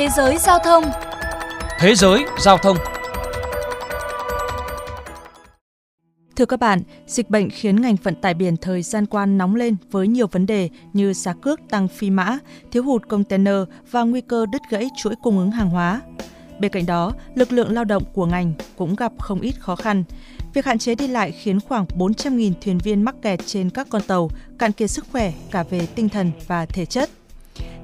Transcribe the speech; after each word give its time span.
Thế 0.00 0.08
giới 0.08 0.38
giao 0.38 0.58
thông 0.58 0.84
Thế 1.78 1.94
giới 1.94 2.24
giao 2.38 2.58
thông 2.58 2.76
Thưa 6.36 6.44
các 6.44 6.60
bạn, 6.60 6.82
dịch 7.06 7.30
bệnh 7.30 7.50
khiến 7.50 7.82
ngành 7.82 7.96
vận 7.96 8.14
tải 8.14 8.34
biển 8.34 8.56
thời 8.56 8.82
gian 8.82 9.06
qua 9.06 9.26
nóng 9.26 9.54
lên 9.54 9.76
với 9.90 10.08
nhiều 10.08 10.26
vấn 10.26 10.46
đề 10.46 10.68
như 10.92 11.12
giá 11.12 11.32
cước 11.42 11.60
tăng 11.70 11.88
phi 11.88 12.10
mã, 12.10 12.38
thiếu 12.70 12.82
hụt 12.82 13.08
container 13.08 13.54
và 13.90 14.02
nguy 14.02 14.20
cơ 14.20 14.46
đứt 14.52 14.62
gãy 14.70 14.88
chuỗi 14.96 15.14
cung 15.22 15.38
ứng 15.38 15.50
hàng 15.50 15.70
hóa. 15.70 16.00
Bên 16.58 16.70
cạnh 16.70 16.86
đó, 16.86 17.12
lực 17.34 17.52
lượng 17.52 17.72
lao 17.72 17.84
động 17.84 18.02
của 18.12 18.26
ngành 18.26 18.52
cũng 18.76 18.96
gặp 18.96 19.12
không 19.18 19.40
ít 19.40 19.54
khó 19.60 19.76
khăn. 19.76 20.04
Việc 20.54 20.64
hạn 20.64 20.78
chế 20.78 20.94
đi 20.94 21.08
lại 21.08 21.32
khiến 21.32 21.60
khoảng 21.60 21.84
400.000 21.84 22.52
thuyền 22.60 22.78
viên 22.78 23.02
mắc 23.02 23.14
kẹt 23.22 23.40
trên 23.46 23.70
các 23.70 23.86
con 23.90 24.02
tàu, 24.02 24.30
cạn 24.58 24.72
kiệt 24.72 24.90
sức 24.90 25.06
khỏe 25.12 25.32
cả 25.50 25.62
về 25.62 25.86
tinh 25.86 26.08
thần 26.08 26.30
và 26.46 26.66
thể 26.66 26.86
chất. 26.86 27.10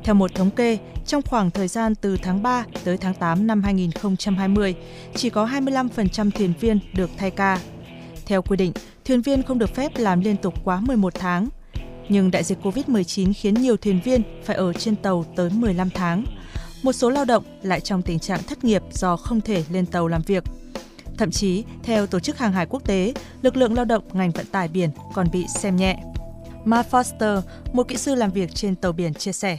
Theo 0.07 0.14
một 0.14 0.34
thống 0.34 0.50
kê, 0.50 0.79
trong 1.07 1.22
khoảng 1.22 1.50
thời 1.50 1.68
gian 1.68 1.94
từ 1.94 2.17
tháng 2.17 2.43
3 2.43 2.64
tới 2.85 2.96
tháng 2.96 3.14
8 3.14 3.46
năm 3.46 3.62
2020, 3.62 4.75
chỉ 5.14 5.30
có 5.30 5.46
25% 5.46 6.30
thuyền 6.30 6.53
viên 6.61 6.79
được 6.94 7.11
thay 7.17 7.30
ca. 7.30 7.61
Theo 8.27 8.43
quy 8.43 8.57
định, 8.57 8.72
thuyền 9.04 9.22
viên 9.22 9.43
không 9.43 9.58
được 9.58 9.75
phép 9.75 9.93
làm 9.96 10.21
liên 10.21 10.36
tục 10.36 10.54
quá 10.64 10.80
11 10.80 11.14
tháng. 11.14 11.49
Nhưng 12.08 12.30
đại 12.30 12.44
dịch 12.44 12.58
COVID-19 12.63 13.32
khiến 13.36 13.54
nhiều 13.54 13.77
thuyền 13.77 14.00
viên 14.04 14.22
phải 14.44 14.57
ở 14.57 14.72
trên 14.72 14.96
tàu 14.96 15.25
tới 15.36 15.50
15 15.50 15.90
tháng. 15.90 16.25
Một 16.82 16.93
số 16.93 17.11
lao 17.11 17.25
động 17.25 17.44
lại 17.63 17.80
trong 17.80 18.02
tình 18.02 18.18
trạng 18.18 18.43
thất 18.43 18.64
nghiệp 18.64 18.82
do 18.93 19.16
không 19.16 19.41
thể 19.41 19.64
lên 19.71 19.86
tàu 19.86 20.08
làm 20.08 20.22
việc. 20.22 20.44
Thậm 21.18 21.30
chí, 21.30 21.64
theo 21.82 22.07
Tổ 22.07 22.21
chức 22.21 22.38
Hàng 22.38 22.52
hải 22.52 22.66
Quốc 22.66 22.85
tế, 22.85 23.13
lực 23.43 23.57
lượng 23.57 23.75
lao 23.75 23.85
động 23.85 24.04
ngành 24.13 24.30
vận 24.30 24.46
tải 24.46 24.68
biển 24.68 24.91
còn 25.14 25.27
bị 25.32 25.46
xem 25.49 25.77
nhẹ. 25.77 25.99
Matt 26.64 26.91
Foster, 26.91 27.41
một 27.72 27.88
kỹ 27.88 27.96
sư 27.96 28.14
làm 28.14 28.30
việc 28.30 28.54
trên 28.54 28.75
tàu 28.75 28.93
biển 28.93 29.14
chia 29.14 29.32
sẻ. 29.32 29.58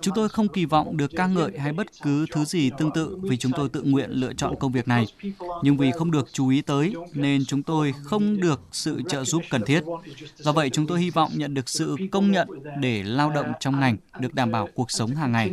Chúng 0.00 0.14
tôi 0.14 0.28
không 0.28 0.48
kỳ 0.48 0.64
vọng 0.64 0.96
được 0.96 1.10
ca 1.16 1.26
ngợi 1.26 1.58
hay 1.58 1.72
bất 1.72 1.86
cứ 2.02 2.26
thứ 2.32 2.44
gì 2.44 2.70
tương 2.78 2.90
tự 2.90 3.18
vì 3.22 3.36
chúng 3.36 3.52
tôi 3.56 3.68
tự 3.68 3.82
nguyện 3.82 4.10
lựa 4.10 4.32
chọn 4.32 4.54
công 4.60 4.72
việc 4.72 4.88
này. 4.88 5.06
Nhưng 5.62 5.76
vì 5.76 5.90
không 5.90 6.10
được 6.10 6.28
chú 6.32 6.48
ý 6.48 6.62
tới 6.62 6.94
nên 7.14 7.44
chúng 7.44 7.62
tôi 7.62 7.94
không 8.02 8.40
được 8.40 8.60
sự 8.72 9.02
trợ 9.08 9.24
giúp 9.24 9.42
cần 9.50 9.62
thiết. 9.62 9.84
Do 10.36 10.52
vậy 10.52 10.70
chúng 10.70 10.86
tôi 10.86 11.00
hy 11.00 11.10
vọng 11.10 11.30
nhận 11.34 11.54
được 11.54 11.68
sự 11.68 11.96
công 12.12 12.30
nhận 12.30 12.48
để 12.80 13.02
lao 13.02 13.30
động 13.30 13.52
trong 13.60 13.80
ngành 13.80 13.96
được 14.20 14.34
đảm 14.34 14.50
bảo 14.50 14.68
cuộc 14.74 14.90
sống 14.90 15.10
hàng 15.10 15.32
ngày. 15.32 15.50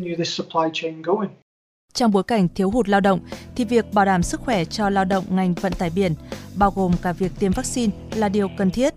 Trong 1.93 2.11
bối 2.11 2.23
cảnh 2.23 2.47
thiếu 2.55 2.69
hụt 2.69 2.89
lao 2.89 3.02
động 3.02 3.19
thì 3.55 3.66
việc 3.66 3.93
bảo 3.93 4.05
đảm 4.05 4.23
sức 4.23 4.41
khỏe 4.41 4.66
cho 4.66 4.89
lao 4.89 5.05
động 5.05 5.23
ngành 5.30 5.53
vận 5.53 5.73
tải 5.73 5.91
biển, 5.95 6.13
bao 6.55 6.71
gồm 6.71 6.91
cả 7.02 7.13
việc 7.13 7.31
tiêm 7.39 7.52
vaccine 7.52 7.93
là 8.16 8.30
điều 8.30 8.49
cần 8.58 8.71
thiết 8.71 8.93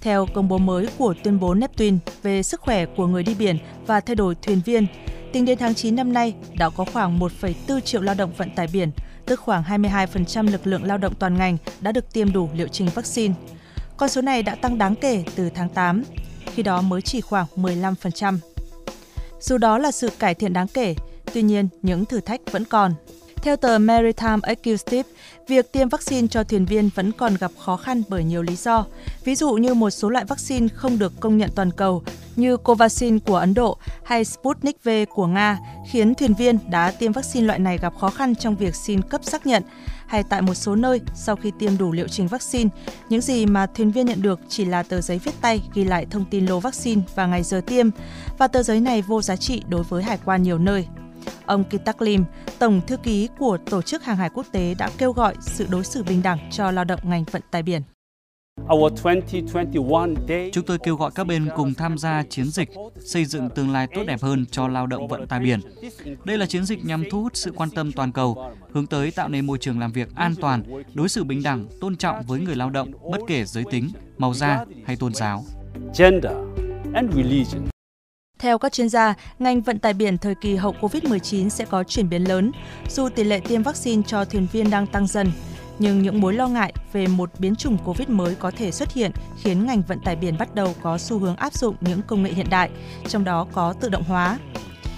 theo 0.00 0.26
công 0.34 0.48
bố 0.48 0.58
mới 0.58 0.88
của 0.98 1.14
tuyên 1.24 1.40
bố 1.40 1.54
Neptune 1.54 1.98
về 2.22 2.42
sức 2.42 2.60
khỏe 2.60 2.86
của 2.86 3.06
người 3.06 3.22
đi 3.22 3.34
biển 3.34 3.58
và 3.86 4.00
thay 4.00 4.16
đổi 4.16 4.34
thuyền 4.42 4.60
viên, 4.64 4.86
tính 5.32 5.44
đến 5.44 5.58
tháng 5.58 5.74
9 5.74 5.96
năm 5.96 6.12
nay 6.12 6.34
đã 6.54 6.70
có 6.70 6.84
khoảng 6.92 7.18
1,4 7.18 7.80
triệu 7.80 8.00
lao 8.00 8.14
động 8.14 8.32
vận 8.36 8.50
tải 8.54 8.66
biển, 8.72 8.90
tức 9.26 9.40
khoảng 9.40 9.62
22% 9.62 10.50
lực 10.50 10.66
lượng 10.66 10.84
lao 10.84 10.98
động 10.98 11.14
toàn 11.18 11.38
ngành 11.38 11.56
đã 11.80 11.92
được 11.92 12.12
tiêm 12.12 12.32
đủ 12.32 12.48
liệu 12.54 12.68
trình 12.68 12.88
vaccine. 12.94 13.34
Con 13.96 14.08
số 14.08 14.22
này 14.22 14.42
đã 14.42 14.54
tăng 14.54 14.78
đáng 14.78 14.94
kể 14.94 15.24
từ 15.34 15.50
tháng 15.54 15.68
8, 15.68 16.02
khi 16.54 16.62
đó 16.62 16.82
mới 16.82 17.02
chỉ 17.02 17.20
khoảng 17.20 17.46
15%. 17.56 18.38
Dù 19.40 19.58
đó 19.58 19.78
là 19.78 19.90
sự 19.90 20.10
cải 20.18 20.34
thiện 20.34 20.52
đáng 20.52 20.68
kể, 20.68 20.94
tuy 21.34 21.42
nhiên 21.42 21.68
những 21.82 22.04
thử 22.04 22.20
thách 22.20 22.40
vẫn 22.52 22.64
còn. 22.64 22.94
Theo 23.42 23.56
tờ 23.56 23.78
Maritime 23.78 24.38
Executive, 24.42 25.08
việc 25.48 25.72
tiêm 25.72 25.88
vaccine 25.88 26.28
cho 26.28 26.44
thuyền 26.44 26.66
viên 26.66 26.90
vẫn 26.94 27.12
còn 27.12 27.34
gặp 27.34 27.50
khó 27.58 27.76
khăn 27.76 28.02
bởi 28.08 28.24
nhiều 28.24 28.42
lý 28.42 28.56
do. 28.56 28.86
Ví 29.24 29.34
dụ 29.34 29.52
như 29.52 29.74
một 29.74 29.90
số 29.90 30.08
loại 30.08 30.24
vaccine 30.24 30.68
không 30.68 30.98
được 30.98 31.12
công 31.20 31.38
nhận 31.38 31.50
toàn 31.54 31.70
cầu 31.70 32.02
như 32.36 32.56
Covaxin 32.56 33.18
của 33.20 33.36
Ấn 33.36 33.54
Độ 33.54 33.78
hay 34.04 34.24
Sputnik 34.24 34.84
V 34.84 34.88
của 35.14 35.26
Nga 35.26 35.58
khiến 35.90 36.14
thuyền 36.14 36.34
viên 36.34 36.58
đã 36.70 36.90
tiêm 36.90 37.12
vaccine 37.12 37.46
loại 37.46 37.58
này 37.58 37.78
gặp 37.78 37.92
khó 37.98 38.10
khăn 38.10 38.34
trong 38.34 38.56
việc 38.56 38.74
xin 38.74 39.02
cấp 39.02 39.24
xác 39.24 39.46
nhận 39.46 39.62
hay 40.06 40.22
tại 40.22 40.42
một 40.42 40.54
số 40.54 40.76
nơi 40.76 41.00
sau 41.14 41.36
khi 41.36 41.52
tiêm 41.58 41.78
đủ 41.78 41.92
liệu 41.92 42.08
trình 42.08 42.28
vaccine, 42.28 42.70
những 43.08 43.20
gì 43.20 43.46
mà 43.46 43.66
thuyền 43.66 43.90
viên 43.90 44.06
nhận 44.06 44.22
được 44.22 44.40
chỉ 44.48 44.64
là 44.64 44.82
tờ 44.82 45.00
giấy 45.00 45.20
viết 45.24 45.34
tay 45.40 45.62
ghi 45.74 45.84
lại 45.84 46.06
thông 46.10 46.24
tin 46.30 46.46
lô 46.46 46.60
vaccine 46.60 47.02
và 47.14 47.26
ngày 47.26 47.42
giờ 47.42 47.60
tiêm 47.66 47.90
và 48.38 48.48
tờ 48.48 48.62
giấy 48.62 48.80
này 48.80 49.02
vô 49.02 49.22
giá 49.22 49.36
trị 49.36 49.62
đối 49.68 49.82
với 49.82 50.02
hải 50.02 50.18
quan 50.24 50.42
nhiều 50.42 50.58
nơi. 50.58 50.86
Ông 51.50 51.64
Kitak 51.64 52.02
Lim, 52.02 52.24
Tổng 52.58 52.80
thư 52.86 52.96
ký 52.96 53.28
của 53.38 53.58
Tổ 53.70 53.82
chức 53.82 54.04
Hàng 54.04 54.16
hải 54.16 54.30
Quốc 54.34 54.46
tế 54.52 54.74
đã 54.74 54.90
kêu 54.98 55.12
gọi 55.12 55.34
sự 55.40 55.66
đối 55.70 55.84
xử 55.84 56.02
bình 56.02 56.22
đẳng 56.22 56.38
cho 56.50 56.70
lao 56.70 56.84
động 56.84 57.00
ngành 57.04 57.24
vận 57.24 57.42
tải 57.50 57.62
biển. 57.62 57.82
Chúng 60.52 60.64
tôi 60.66 60.78
kêu 60.78 60.96
gọi 60.96 61.10
các 61.14 61.26
bên 61.26 61.48
cùng 61.56 61.74
tham 61.74 61.98
gia 61.98 62.22
chiến 62.22 62.46
dịch 62.46 62.68
xây 63.00 63.24
dựng 63.24 63.50
tương 63.50 63.72
lai 63.72 63.86
tốt 63.94 64.02
đẹp 64.06 64.22
hơn 64.22 64.46
cho 64.50 64.68
lao 64.68 64.86
động 64.86 65.08
vận 65.08 65.26
tải 65.26 65.40
biển. 65.40 65.60
Đây 66.24 66.38
là 66.38 66.46
chiến 66.46 66.64
dịch 66.64 66.84
nhằm 66.84 67.04
thu 67.10 67.22
hút 67.22 67.36
sự 67.36 67.52
quan 67.56 67.70
tâm 67.70 67.92
toàn 67.92 68.12
cầu, 68.12 68.52
hướng 68.72 68.86
tới 68.86 69.10
tạo 69.10 69.28
nên 69.28 69.46
môi 69.46 69.58
trường 69.58 69.78
làm 69.78 69.92
việc 69.92 70.08
an 70.14 70.34
toàn, 70.40 70.62
đối 70.94 71.08
xử 71.08 71.24
bình 71.24 71.42
đẳng, 71.42 71.66
tôn 71.80 71.96
trọng 71.96 72.22
với 72.26 72.40
người 72.40 72.56
lao 72.56 72.70
động 72.70 72.90
bất 73.10 73.20
kể 73.26 73.44
giới 73.44 73.64
tính, 73.70 73.90
màu 74.18 74.34
da 74.34 74.64
hay 74.84 74.96
tôn 74.96 75.14
giáo. 75.14 75.44
Theo 78.40 78.58
các 78.58 78.72
chuyên 78.72 78.88
gia, 78.88 79.14
ngành 79.38 79.60
vận 79.60 79.78
tải 79.78 79.94
biển 79.94 80.18
thời 80.18 80.34
kỳ 80.34 80.56
hậu 80.56 80.74
Covid-19 80.80 81.48
sẽ 81.48 81.64
có 81.64 81.84
chuyển 81.84 82.08
biến 82.08 82.28
lớn, 82.28 82.52
dù 82.90 83.08
tỷ 83.08 83.24
lệ 83.24 83.40
tiêm 83.40 83.62
vaccine 83.62 84.02
cho 84.06 84.24
thuyền 84.24 84.46
viên 84.52 84.70
đang 84.70 84.86
tăng 84.86 85.06
dần. 85.06 85.32
Nhưng 85.78 86.02
những 86.02 86.20
mối 86.20 86.34
lo 86.34 86.48
ngại 86.48 86.72
về 86.92 87.06
một 87.06 87.30
biến 87.38 87.56
chủng 87.56 87.78
Covid 87.84 88.08
mới 88.08 88.34
có 88.34 88.50
thể 88.50 88.70
xuất 88.70 88.92
hiện 88.92 89.10
khiến 89.42 89.66
ngành 89.66 89.82
vận 89.82 90.00
tải 90.00 90.16
biển 90.16 90.38
bắt 90.38 90.54
đầu 90.54 90.74
có 90.82 90.98
xu 90.98 91.18
hướng 91.18 91.36
áp 91.36 91.54
dụng 91.54 91.74
những 91.80 92.02
công 92.02 92.22
nghệ 92.22 92.32
hiện 92.32 92.46
đại, 92.50 92.70
trong 93.08 93.24
đó 93.24 93.46
có 93.52 93.72
tự 93.80 93.88
động 93.88 94.02
hóa. 94.02 94.38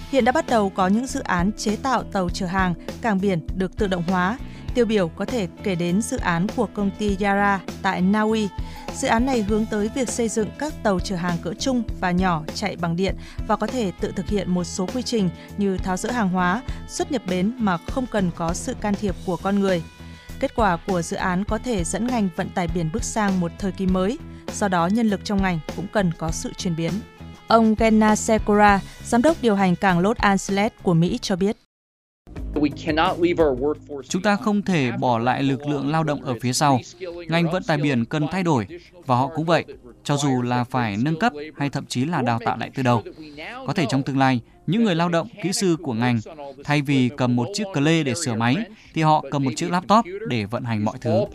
Hiện 0.09 0.25
đã 0.25 0.31
bắt 0.31 0.45
đầu 0.47 0.69
có 0.69 0.87
những 0.87 1.07
dự 1.07 1.19
án 1.19 1.51
chế 1.57 1.75
tạo 1.75 2.03
tàu 2.03 2.29
chở 2.29 2.45
hàng, 2.45 2.73
cảng 3.01 3.21
biển 3.21 3.47
được 3.57 3.77
tự 3.77 3.87
động 3.87 4.03
hóa. 4.07 4.37
Tiêu 4.73 4.85
biểu 4.85 5.07
có 5.07 5.25
thể 5.25 5.47
kể 5.63 5.75
đến 5.75 6.01
dự 6.01 6.17
án 6.17 6.47
của 6.55 6.67
công 6.73 6.91
ty 6.99 7.17
Yara 7.19 7.61
tại 7.81 8.01
Na 8.01 8.21
Uy, 8.21 8.47
Dự 8.95 9.07
án 9.07 9.25
này 9.25 9.41
hướng 9.41 9.65
tới 9.65 9.89
việc 9.95 10.09
xây 10.09 10.29
dựng 10.29 10.49
các 10.59 10.73
tàu 10.83 10.99
chở 10.99 11.15
hàng 11.15 11.37
cỡ 11.41 11.53
trung 11.53 11.83
và 11.99 12.11
nhỏ 12.11 12.43
chạy 12.53 12.75
bằng 12.75 12.95
điện 12.95 13.15
và 13.47 13.55
có 13.55 13.67
thể 13.67 13.91
tự 13.99 14.11
thực 14.15 14.27
hiện 14.27 14.51
một 14.51 14.63
số 14.63 14.87
quy 14.93 15.01
trình 15.01 15.29
như 15.57 15.77
tháo 15.77 15.97
dỡ 15.97 16.11
hàng 16.11 16.29
hóa, 16.29 16.61
xuất 16.87 17.11
nhập 17.11 17.21
bến 17.27 17.53
mà 17.57 17.77
không 17.77 18.05
cần 18.05 18.31
có 18.35 18.53
sự 18.53 18.73
can 18.81 18.93
thiệp 18.93 19.15
của 19.25 19.37
con 19.37 19.59
người. 19.59 19.83
Kết 20.39 20.55
quả 20.55 20.77
của 20.87 21.01
dự 21.01 21.17
án 21.17 21.43
có 21.43 21.57
thể 21.57 21.83
dẫn 21.83 22.07
ngành 22.07 22.29
vận 22.35 22.49
tải 22.49 22.67
biển 22.67 22.89
bước 22.93 23.03
sang 23.03 23.39
một 23.39 23.51
thời 23.59 23.71
kỳ 23.71 23.85
mới, 23.85 24.17
do 24.53 24.67
đó 24.67 24.87
nhân 24.87 25.07
lực 25.07 25.25
trong 25.25 25.41
ngành 25.41 25.59
cũng 25.75 25.87
cần 25.93 26.11
có 26.17 26.31
sự 26.31 26.53
chuyển 26.57 26.75
biến. 26.75 26.91
Ông 27.47 27.75
Genna 27.75 28.15
Sekora, 28.15 28.79
giám 29.03 29.21
đốc 29.21 29.37
điều 29.41 29.55
hành 29.55 29.75
cảng 29.75 29.99
Los 29.99 30.17
Angeles 30.17 30.71
của 30.83 30.93
Mỹ 30.93 31.19
cho 31.21 31.35
biết. 31.35 31.57
Chúng 34.09 34.21
ta 34.21 34.35
không 34.35 34.61
thể 34.61 34.91
bỏ 34.91 35.19
lại 35.19 35.43
lực 35.43 35.67
lượng 35.67 35.91
lao 35.91 36.03
động 36.03 36.21
ở 36.21 36.35
phía 36.41 36.53
sau. 36.53 36.79
Ngành 37.27 37.51
vận 37.51 37.63
tải 37.63 37.77
biển 37.77 38.05
cần 38.05 38.27
thay 38.31 38.43
đổi 38.43 38.67
và 39.05 39.15
họ 39.15 39.27
cũng 39.27 39.45
vậy, 39.45 39.65
cho 40.03 40.17
dù 40.17 40.41
là 40.41 40.63
phải 40.63 40.97
nâng 40.97 41.19
cấp 41.19 41.33
hay 41.57 41.69
thậm 41.69 41.85
chí 41.85 42.05
là 42.05 42.21
đào 42.21 42.39
tạo 42.45 42.57
lại 42.57 42.71
từ 42.75 42.83
đầu. 42.83 43.03
Có 43.67 43.73
thể 43.73 43.85
trong 43.89 44.03
tương 44.03 44.17
lai, 44.17 44.41
những 44.67 44.83
người 44.83 44.95
lao 44.95 45.09
động, 45.09 45.27
kỹ 45.43 45.53
sư 45.53 45.77
của 45.83 45.93
ngành, 45.93 46.19
thay 46.63 46.81
vì 46.81 47.09
cầm 47.17 47.35
một 47.35 47.47
chiếc 47.53 47.63
cờ 47.73 47.81
lê 47.81 48.03
để 48.03 48.13
sửa 48.15 48.35
máy, 48.35 48.55
thì 48.93 49.01
họ 49.01 49.23
cầm 49.31 49.43
một 49.43 49.51
chiếc 49.55 49.71
laptop 49.71 50.05
để 50.27 50.45
vận 50.45 50.63
hành 50.63 50.85
mọi 50.85 50.97
thứ. 51.01 51.25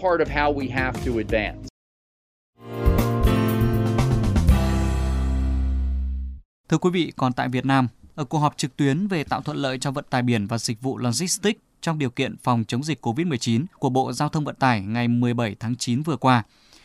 Thưa 6.69 6.79
quý 6.79 6.91
vị, 6.91 7.13
còn 7.17 7.33
tại 7.33 7.49
Việt 7.49 7.67
Nam, 7.67 7.89
ở 8.19 8.25
cuộc 8.25 8.39
họp 8.39 8.57
trực 8.57 8.77
tuyến 8.77 9.07
về 9.07 9.25
tạo 9.25 9.43
thuận 9.43 9.57
lợi 9.57 9.79
cho 9.79 9.91
vận 9.91 10.05
tải 10.11 10.23
biển 10.23 10.47
và 10.47 10.59
dịch 10.59 10.83
vụ 10.83 10.99
logistics 10.99 11.61
trong 11.81 11.99
điều 11.99 12.11
kiện 12.11 12.37
phòng 12.37 12.65
chống 12.69 12.85
dịch 12.85 13.07
COVID-19 13.07 13.65
của 13.79 13.91
Bộ 13.91 14.13
Giao 14.13 14.29
thông 14.29 14.45
Vận 14.45 14.55
tải 14.55 14.81
ngày 14.81 15.09
17 15.09 15.57
tháng 15.61 15.77
9 15.77 16.03
vừa 16.03 16.17
qua. 16.17 16.43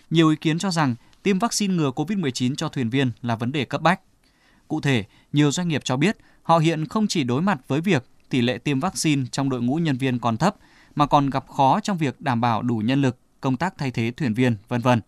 Nhiều 0.09 0.29
ý 0.29 0.35
kiến 0.35 0.59
cho 0.59 0.71
rằng 0.71 0.95
tiêm 1.23 1.39
vaccine 1.39 1.73
ngừa 1.73 1.91
COVID-19 1.91 2.55
cho 2.55 2.69
thuyền 2.69 2.89
viên 2.89 3.11
là 3.21 3.35
vấn 3.35 3.51
đề 3.51 3.65
cấp 3.65 3.81
bách. 3.81 3.99
Cụ 4.67 4.81
thể, 4.81 5.03
nhiều 5.33 5.51
doanh 5.51 5.67
nghiệp 5.67 5.81
cho 5.83 5.97
biết 5.97 6.17
họ 6.43 6.57
hiện 6.57 6.85
không 6.85 7.07
chỉ 7.07 7.23
đối 7.23 7.41
mặt 7.41 7.59
với 7.67 7.81
việc 7.81 8.05
tỷ 8.29 8.41
lệ 8.41 8.57
tiêm 8.57 8.79
vaccine 8.79 9.25
trong 9.31 9.49
đội 9.49 9.61
ngũ 9.61 9.75
nhân 9.75 9.97
viên 9.97 10.19
còn 10.19 10.37
thấp 10.37 10.55
mà 10.95 11.05
còn 11.05 11.29
gặp 11.29 11.47
khó 11.47 11.79
trong 11.79 11.97
việc 11.97 12.21
đảm 12.21 12.41
bảo 12.41 12.61
đủ 12.61 12.77
nhân 12.77 13.01
lực, 13.01 13.17
công 13.41 13.57
tác 13.57 13.77
thay 13.77 13.91
thế 13.91 14.11
thuyền 14.17 14.33
viên, 14.33 14.55
vân 14.67 14.81
vân. 14.81 15.01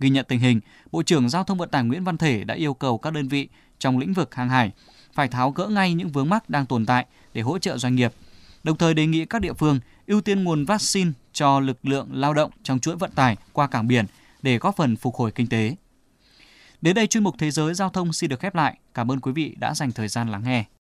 Ghi 0.00 0.10
nhận 0.10 0.26
tình 0.28 0.40
hình, 0.40 0.60
Bộ 0.92 1.02
trưởng 1.02 1.28
Giao 1.28 1.44
thông 1.44 1.58
Vận 1.58 1.68
tải 1.68 1.84
Nguyễn 1.84 2.04
Văn 2.04 2.18
Thể 2.18 2.44
đã 2.44 2.54
yêu 2.54 2.74
cầu 2.74 2.98
các 2.98 3.12
đơn 3.12 3.28
vị 3.28 3.48
trong 3.84 3.98
lĩnh 3.98 4.12
vực 4.12 4.34
hàng 4.34 4.48
hải, 4.48 4.70
phải 5.14 5.28
tháo 5.28 5.50
gỡ 5.50 5.66
ngay 5.66 5.94
những 5.94 6.08
vướng 6.08 6.28
mắc 6.28 6.50
đang 6.50 6.66
tồn 6.66 6.86
tại 6.86 7.06
để 7.34 7.42
hỗ 7.42 7.58
trợ 7.58 7.78
doanh 7.78 7.94
nghiệp. 7.94 8.12
Đồng 8.62 8.76
thời 8.76 8.94
đề 8.94 9.06
nghị 9.06 9.24
các 9.24 9.38
địa 9.38 9.52
phương 9.52 9.80
ưu 10.06 10.20
tiên 10.20 10.44
nguồn 10.44 10.64
vaccine 10.64 11.10
cho 11.32 11.60
lực 11.60 11.86
lượng 11.86 12.08
lao 12.12 12.34
động 12.34 12.50
trong 12.62 12.78
chuỗi 12.78 12.96
vận 12.96 13.10
tải 13.10 13.36
qua 13.52 13.66
cảng 13.66 13.88
biển 13.88 14.06
để 14.42 14.58
góp 14.58 14.76
phần 14.76 14.96
phục 14.96 15.14
hồi 15.14 15.30
kinh 15.30 15.46
tế. 15.46 15.76
Đến 16.80 16.94
đây 16.94 17.06
chuyên 17.06 17.24
mục 17.24 17.34
Thế 17.38 17.50
giới 17.50 17.74
Giao 17.74 17.90
thông 17.90 18.12
xin 18.12 18.30
được 18.30 18.40
khép 18.40 18.54
lại. 18.54 18.78
Cảm 18.94 19.10
ơn 19.10 19.20
quý 19.20 19.32
vị 19.32 19.54
đã 19.58 19.74
dành 19.74 19.92
thời 19.92 20.08
gian 20.08 20.28
lắng 20.28 20.42
nghe. 20.44 20.64